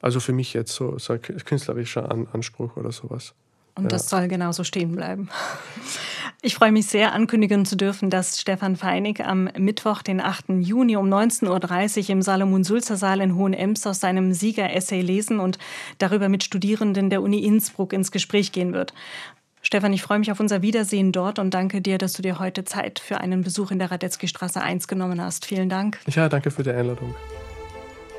Also 0.00 0.20
für 0.20 0.32
mich 0.32 0.52
jetzt 0.52 0.72
so, 0.72 0.98
so 0.98 1.14
ein 1.14 1.22
künstlerischer 1.22 2.10
Anspruch 2.10 2.76
oder 2.76 2.92
sowas. 2.92 3.34
Und 3.74 3.84
ja. 3.84 3.88
das 3.88 4.08
soll 4.08 4.28
genauso 4.28 4.64
stehen 4.64 4.92
bleiben. 4.92 5.28
Ich 6.42 6.54
freue 6.54 6.70
mich 6.70 6.86
sehr, 6.86 7.12
ankündigen 7.12 7.64
zu 7.64 7.76
dürfen, 7.76 8.10
dass 8.10 8.40
Stefan 8.40 8.76
Feinig 8.76 9.24
am 9.24 9.48
Mittwoch, 9.58 10.02
den 10.02 10.20
8. 10.20 10.50
Juni 10.60 10.96
um 10.96 11.12
19.30 11.12 12.04
Uhr 12.04 12.10
im 12.10 12.22
Salomon-Sulzer-Saal 12.22 13.20
in 13.20 13.34
Hohenems 13.34 13.86
aus 13.86 14.00
seinem 14.00 14.32
Sieger-Essay 14.32 15.00
lesen 15.00 15.40
und 15.40 15.58
darüber 15.98 16.28
mit 16.28 16.44
Studierenden 16.44 17.10
der 17.10 17.22
Uni 17.22 17.38
Innsbruck 17.44 17.92
ins 17.92 18.12
Gespräch 18.12 18.52
gehen 18.52 18.74
wird. 18.74 18.92
Stefan, 19.66 19.92
ich 19.92 20.02
freue 20.02 20.20
mich 20.20 20.30
auf 20.30 20.38
unser 20.38 20.62
Wiedersehen 20.62 21.10
dort 21.10 21.40
und 21.40 21.52
danke 21.52 21.82
dir, 21.82 21.98
dass 21.98 22.12
du 22.12 22.22
dir 22.22 22.38
heute 22.38 22.62
Zeit 22.62 23.00
für 23.00 23.18
einen 23.18 23.42
Besuch 23.42 23.72
in 23.72 23.80
der 23.80 23.90
Radetzky 23.90 24.28
Straße 24.28 24.62
1 24.62 24.86
genommen 24.86 25.20
hast. 25.20 25.44
Vielen 25.44 25.68
Dank. 25.68 25.98
Ja, 26.06 26.28
danke 26.28 26.52
für 26.52 26.62
die 26.62 26.70
Einladung. 26.70 27.16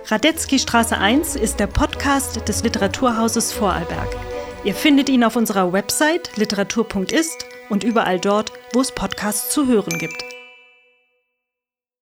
Radetzky 0.08 0.60
Straße 0.60 0.98
1 0.98 1.38
ist 1.38 1.62
der 1.62 1.68
Podcast 1.68 2.46
des 2.50 2.64
Literaturhauses 2.64 3.54
Vorarlberg. 3.54 4.14
Ihr 4.66 4.76
findet 4.76 5.08
ihn 5.08 5.24
auf 5.24 5.38
unserer 5.38 5.72
Website 5.72 6.36
literatur.ist 6.36 7.46
und 7.70 7.86
überall 7.86 8.20
dort, 8.20 8.52
wo 8.74 8.82
es 8.82 8.92
Podcasts 8.92 9.50
zu 9.50 9.68
hören 9.68 9.98
gibt. 10.00 10.22